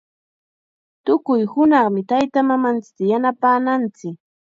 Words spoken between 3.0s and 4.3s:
yanapananchik.